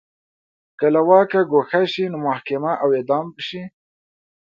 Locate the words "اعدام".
2.97-3.27